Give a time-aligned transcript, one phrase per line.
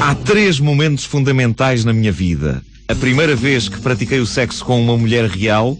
[0.00, 2.62] Há três momentos fundamentais na minha vida.
[2.88, 5.76] A primeira vez que pratiquei o sexo com uma mulher real,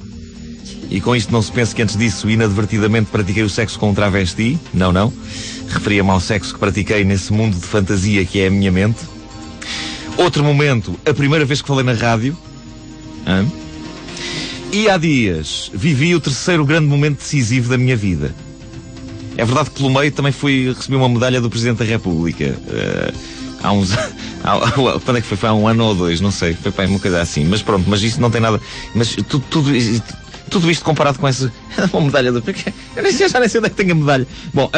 [0.91, 3.95] e com isto não se pense que antes disso inadvertidamente pratiquei o sexo com um
[3.95, 4.59] travesti.
[4.73, 5.13] Não, não.
[5.69, 9.01] Referia-me ao sexo que pratiquei nesse mundo de fantasia que é a minha mente.
[10.17, 12.37] Outro momento, a primeira vez que falei na rádio.
[13.27, 13.47] Hã?
[14.73, 18.35] E há dias vivi o terceiro grande momento decisivo da minha vida.
[19.39, 22.59] É verdade que pelo meio também fui recebi uma medalha do Presidente da República.
[22.67, 23.17] Uh,
[23.63, 23.91] há uns.
[25.05, 25.37] Quando é que foi?
[25.37, 26.55] Foi há um ano ou dois, não sei.
[26.55, 27.45] Foi para uma coisa assim.
[27.45, 28.61] Mas pronto, mas isso não tem nada.
[28.97, 29.71] Mas tudo, tudo,
[30.51, 31.53] tudo isto comparado com essa.
[31.93, 32.43] uma medalha do.
[32.97, 34.27] Eu nem sei, já nem sei onde é que tem a medalha.
[34.53, 34.69] Bom,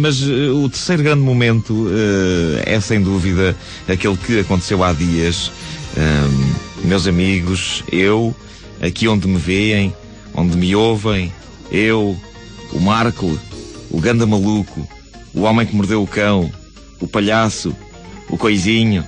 [0.00, 3.56] mas uh, o terceiro grande momento uh, é sem dúvida
[3.88, 5.52] aquele que aconteceu há dias.
[6.82, 8.34] meus amigos, eu,
[8.82, 9.94] aqui onde me veem,
[10.34, 11.32] onde me ouvem,
[11.70, 12.18] eu,
[12.72, 13.38] o Marco,
[13.90, 14.88] o Ganda Maluco,
[15.34, 16.50] o Homem que Mordeu o Cão,
[17.00, 17.74] o Palhaço,
[18.28, 19.04] o Coisinho.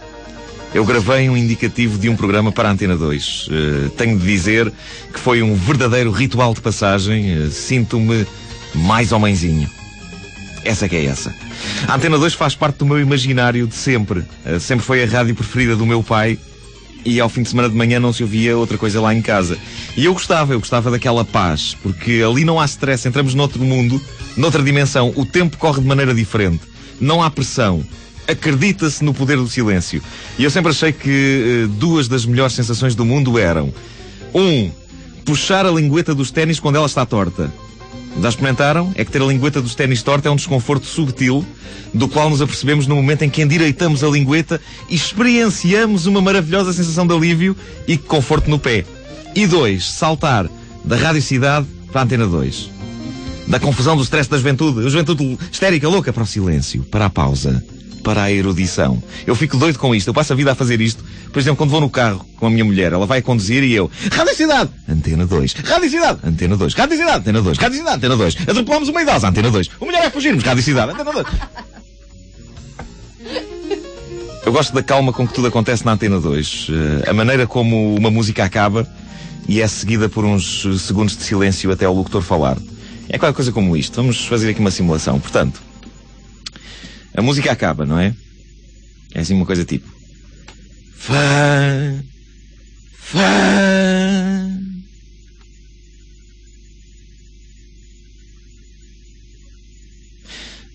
[0.74, 3.46] Eu gravei um indicativo de um programa para a Antena 2.
[3.46, 4.72] Uh, eh, tenho de dizer
[5.12, 7.36] que foi um verdadeiro ritual de passagem.
[7.36, 8.26] Uh, Sinto-me
[8.74, 9.68] mais homenzinho.
[10.64, 11.34] Essa que é essa.
[11.86, 14.20] A Antena 2 faz parte do meu imaginário de sempre.
[14.46, 16.38] Uh, sempre foi a rádio preferida do meu pai
[17.04, 19.58] e ao fim de semana de manhã não se ouvia outra coisa lá em casa.
[19.96, 24.00] E eu gostava, eu gostava daquela paz, porque ali não há stress, entramos noutro mundo,
[24.36, 26.62] noutra dimensão, o tempo corre de maneira diferente,
[27.00, 27.84] não há pressão.
[28.26, 30.00] Acredita-se no poder do silêncio.
[30.38, 33.74] E eu sempre achei que uh, duas das melhores sensações do mundo eram:
[34.32, 34.70] um,
[35.24, 37.52] puxar a lingueta dos ténis quando ela está torta.
[38.20, 38.92] Já experimentaram?
[38.94, 41.44] É que ter a lingueta dos ténis torta é um desconforto subtil,
[41.94, 46.72] do qual nos apercebemos no momento em que endireitamos a lingueta e experienciamos uma maravilhosa
[46.72, 47.56] sensação de alívio
[47.86, 48.84] e conforto no pé.
[49.34, 50.48] E dois, saltar
[50.84, 52.70] da radicidade para a antena 2.
[53.48, 57.10] Da confusão do stress da juventude, a juventude histérica, louca, para o silêncio, para a
[57.10, 57.62] pausa,
[58.02, 59.02] para a erudição.
[59.26, 61.04] Eu fico doido com isto, eu passo a vida a fazer isto.
[61.32, 63.72] Por exemplo, quando vou no carro com a minha mulher, ela vai a conduzir e
[63.72, 67.96] eu, Rádio Cidade, Antena 2, Rádio Cidade, Antena 2, Rádio Cidade, Antena 2, Rádio Cidade,
[67.96, 71.26] Antena 2, atropelamos uma idosa, Antena 2, o melhor é fugirmos, Rádio Cidade, Antena 2.
[74.44, 76.66] Eu gosto da calma com que tudo acontece na Antena 2.
[76.68, 78.86] Eh, a maneira como uma música acaba
[79.48, 82.58] e é seguida por uns segundos de silêncio até o locutor falar.
[83.08, 83.94] É qualquer coisa como isto.
[83.94, 85.20] Vamos fazer aqui uma simulação.
[85.20, 85.62] Portanto,
[87.14, 88.14] a música acaba, não é?
[89.14, 89.88] É assim uma coisa tipo.
[90.96, 92.02] Fã.
[92.98, 93.92] Fã.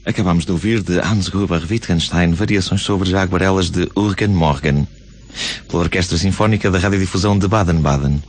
[0.05, 4.87] Acabamos de ouvir de Hans Gruber Wittgenstein variações sobre Jaguarelas de Urgen Morgen,
[5.67, 8.23] pela Orquestra Sinfónica da Radiodifusão de Baden-Baden.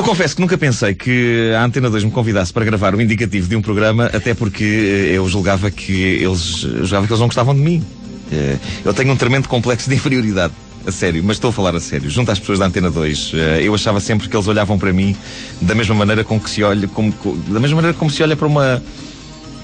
[0.00, 3.46] Eu confesso que nunca pensei que a Antena 2 me convidasse para gravar o indicativo
[3.46, 7.54] de um programa, até porque eh, eu julgava que eles, julgava que eles não gostavam
[7.54, 7.84] de mim.
[8.32, 10.54] Eh, eu tenho um tremendo complexo de inferioridade.
[10.86, 12.08] A sério, mas estou a falar a sério.
[12.08, 15.14] Junto às pessoas da Antena 2, eh, eu achava sempre que eles olhavam para mim
[15.60, 17.12] da mesma maneira com que se olha, como,
[17.48, 18.82] da mesma maneira como se olha para uma,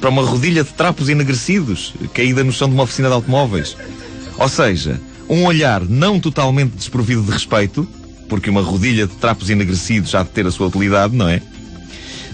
[0.03, 3.75] para uma rodilha de trapos enegrecidos caída no chão de uma oficina de automóveis.
[4.37, 7.89] Ou seja, um olhar não totalmente desprovido de respeito,
[8.29, 11.41] porque uma rodilha de trapos enegrecidos há de ter a sua utilidade, não é?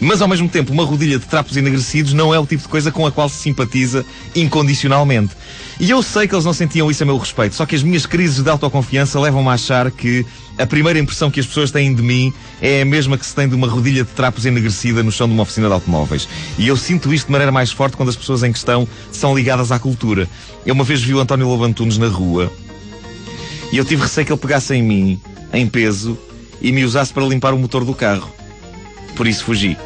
[0.00, 2.91] Mas ao mesmo tempo, uma rodilha de trapos enegrecidos não é o tipo de coisa
[2.91, 4.04] com a qual se simpatiza
[4.34, 5.30] incondicionalmente.
[5.78, 8.04] E eu sei que eles não sentiam isso a meu respeito, só que as minhas
[8.04, 10.26] crises de autoconfiança levam-me a achar que
[10.58, 13.48] a primeira impressão que as pessoas têm de mim é a mesma que se tem
[13.48, 16.28] de uma rodilha de trapos enegrecida no chão de uma oficina de automóveis.
[16.59, 19.71] E eu sinto isto de maneira mais forte quando as pessoas em questão são ligadas
[19.71, 20.28] à cultura.
[20.66, 22.53] Eu uma vez vi o António Lobantunes na rua
[23.72, 25.21] e eu tive receio que ele pegasse em mim
[25.53, 26.19] em peso
[26.60, 28.33] e me usasse para limpar o motor do carro.
[29.16, 29.77] Por isso fugi.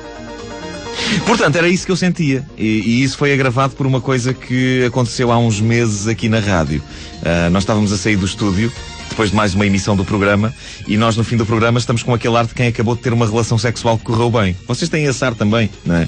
[1.26, 2.44] Portanto, era isso que eu sentia.
[2.56, 6.40] E, e, isso foi agravado por uma coisa que aconteceu há uns meses aqui na
[6.40, 6.82] rádio.
[7.20, 8.72] Uh, nós estávamos a sair do estúdio,
[9.16, 10.52] depois de mais uma emissão do programa,
[10.86, 13.14] e nós no fim do programa estamos com aquele ar de quem acabou de ter
[13.14, 14.54] uma relação sexual que correu bem.
[14.68, 16.06] Vocês têm esse ar também, não é?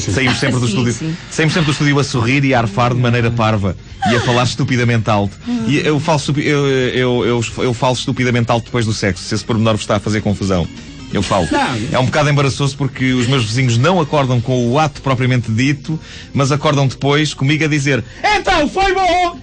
[0.00, 0.96] Saímos sempre do estúdio,
[1.30, 3.76] saímos sempre do estúdio a sorrir e a arfar de maneira parva
[4.10, 5.36] e a falar estupidamente alto.
[5.66, 9.44] E eu falo, eu, eu, eu, eu falo estupidamente alto depois do sexo, se esse
[9.44, 10.66] pormenor vos está a fazer confusão.
[11.12, 11.46] Eu falo.
[11.92, 16.00] É um bocado embaraçoso porque os meus vizinhos não acordam com o ato propriamente dito,
[16.32, 19.38] mas acordam depois comigo a dizer: Então, foi bom!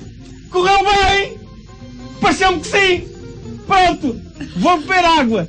[0.49, 1.42] Correu bem!
[2.23, 3.07] Pareceu-me que sim!
[3.67, 4.19] Pronto!
[4.55, 5.47] Vou beber água!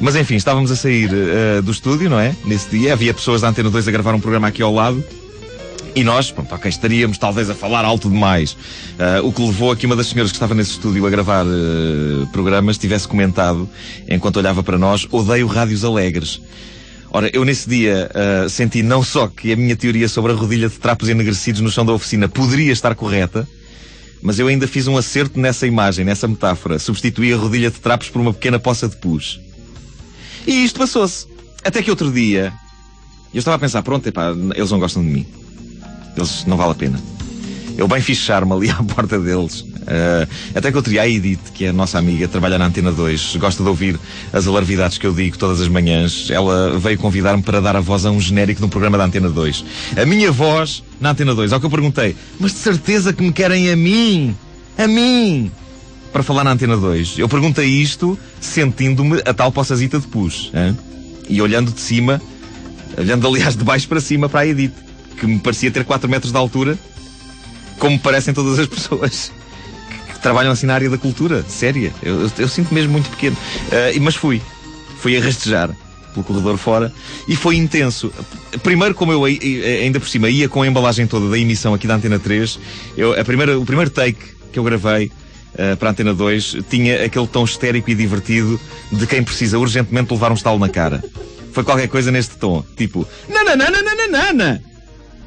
[0.00, 2.34] Mas enfim, estávamos a sair uh, do estúdio, não é?
[2.44, 5.02] Nesse dia, havia pessoas da Antena 2 a gravar um programa aqui ao lado.
[5.94, 8.54] E nós, pronto, ok, estaríamos talvez a falar alto demais.
[8.98, 11.46] Uh, o que levou a que uma das senhoras que estava nesse estúdio a gravar
[11.46, 13.68] uh, programas tivesse comentado,
[14.08, 16.40] enquanto olhava para nós, odeio rádios alegres.
[17.12, 20.68] Ora, eu nesse dia uh, senti não só que a minha teoria sobre a rodilha
[20.68, 23.46] de trapos enegrecidos no chão da oficina poderia estar correta,
[24.24, 26.78] mas eu ainda fiz um acerto nessa imagem, nessa metáfora.
[26.78, 29.38] Substituí a rodilha de trapos por uma pequena poça de pus.
[30.46, 31.26] E isto passou-se.
[31.62, 32.50] Até que outro dia,
[33.34, 35.26] eu estava a pensar, pronto, epá, eles não gostam de mim.
[36.16, 36.98] Eles não vale a pena.
[37.76, 39.62] Eu bem fiz charme ali à porta deles.
[39.84, 42.90] Uh, até que eu teria a Edith, que é a nossa amiga, trabalha na Antena
[42.90, 43.98] 2, gosta de ouvir
[44.32, 46.28] as alarvidades que eu digo todas as manhãs.
[46.30, 49.28] Ela veio convidar-me para dar a voz a um genérico de um programa da Antena
[49.28, 49.64] 2.
[49.96, 51.52] A minha voz na Antena 2.
[51.52, 54.34] Ao que eu perguntei, mas de certeza que me querem a mim?
[54.78, 55.50] A mim!
[56.12, 57.18] Para falar na Antena 2.
[57.18, 60.50] Eu perguntei isto sentindo-me a tal poçazita de pus.
[60.54, 60.76] Hein?
[61.28, 62.22] E olhando de cima,
[62.96, 64.72] olhando aliás de baixo para cima para a Edith,
[65.18, 66.78] que me parecia ter 4 metros de altura,
[67.78, 69.32] como parecem todas as pessoas
[70.24, 71.92] trabalham assim na área da cultura, séria.
[72.02, 73.36] Eu, eu, eu sinto mesmo muito pequeno.
[73.36, 74.40] Uh, mas fui.
[74.98, 75.70] Fui a rastejar
[76.14, 76.90] pelo corredor fora
[77.28, 78.10] e foi intenso.
[78.62, 81.96] Primeiro, como eu ainda por cima ia com a embalagem toda da emissão aqui da
[81.96, 82.58] Antena 3,
[82.96, 84.18] eu, a primeira, o primeiro take
[84.50, 85.10] que eu gravei
[85.52, 88.58] uh, para a Antena 2 tinha aquele tom histérico e divertido
[88.90, 91.04] de quem precisa urgentemente levar um estalo na cara.
[91.52, 94.62] Foi qualquer coisa neste tom, tipo, nananana,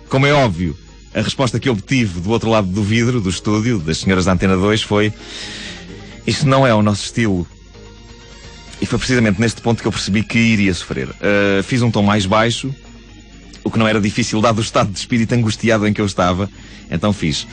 [0.09, 0.75] como é óbvio.
[1.13, 4.55] A resposta que obtive do outro lado do vidro, do estúdio, das senhoras da Antena
[4.55, 5.13] 2 foi:
[6.25, 7.47] Isto não é o nosso estilo.
[8.79, 11.09] E foi precisamente neste ponto que eu percebi que iria sofrer.
[11.09, 12.73] Uh, fiz um tom mais baixo,
[13.63, 16.49] o que não era difícil dado o estado de espírito angustiado em que eu estava.
[16.89, 17.47] Então fiz.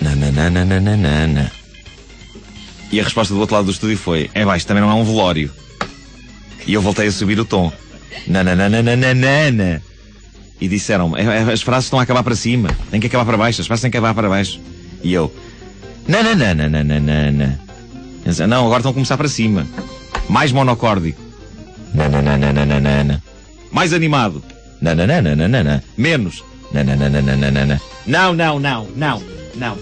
[0.00, 1.52] Nananana.
[2.90, 5.04] E a resposta do outro lado do estúdio foi: É baixo, também não é um
[5.04, 5.50] velório.
[6.66, 7.72] E eu voltei a subir o tom.
[8.26, 9.82] Nananana.
[10.60, 11.14] E disseram
[11.52, 13.90] as frases estão a acabar para cima, tem que acabar para baixo, as frases têm
[13.90, 14.60] que acabar para baixo.
[15.02, 15.32] E eu,
[16.06, 16.68] nananana.
[18.46, 19.66] Não, agora estão a começar para cima.
[20.28, 21.20] Mais monocórdico.
[21.94, 23.22] Nananana.
[23.72, 24.42] Mais animado.
[24.80, 25.82] Nananana.
[25.96, 26.44] Menos.
[26.72, 27.80] Nananana.
[28.06, 29.22] Não, não, não, não,
[29.56, 29.78] não.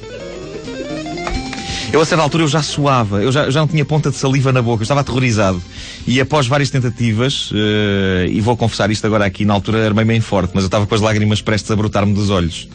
[1.90, 4.16] Eu a certa altura eu já suava, eu já, eu já não tinha ponta de
[4.16, 5.60] saliva na boca, eu estava aterrorizado.
[6.06, 10.20] E após várias tentativas, uh, e vou confessar isto agora aqui, na altura armei bem
[10.20, 12.68] forte, mas eu estava com as lágrimas prestes a brotar-me dos olhos.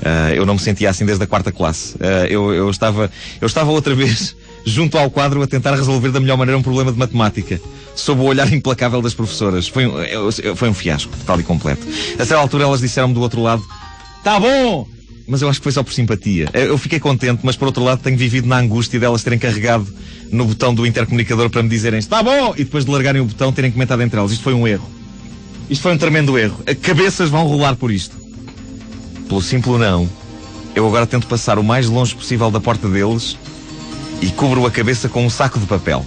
[0.00, 1.94] Uh, eu não me sentia assim desde a quarta classe.
[1.96, 4.34] Uh, eu, eu, estava, eu estava outra vez
[4.64, 7.60] junto ao quadro a tentar resolver da melhor maneira um problema de matemática,
[7.94, 9.68] sob o olhar implacável das professoras.
[9.68, 9.92] Foi um,
[10.56, 11.86] foi um fiasco, total e completo.
[12.14, 13.62] A certa altura elas disseram-me do outro lado:
[14.22, 14.93] Tá bom!
[15.26, 16.48] Mas eu acho que foi só por simpatia.
[16.52, 19.86] Eu fiquei contente, mas por outro lado tenho vivido na angústia delas terem carregado
[20.30, 22.54] no botão do intercomunicador para me dizerem está bom!
[22.56, 24.32] E depois de largarem o botão terem comentado entre elas.
[24.32, 24.88] Isto foi um erro.
[25.70, 26.62] Isto foi um tremendo erro.
[26.82, 28.16] Cabeças vão rolar por isto.
[29.28, 30.08] Pelo simples não,
[30.74, 33.36] eu agora tento passar o mais longe possível da porta deles
[34.20, 36.04] e cubro a cabeça com um saco de papel.